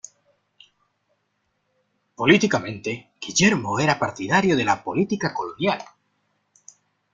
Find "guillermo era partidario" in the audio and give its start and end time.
3.21-4.55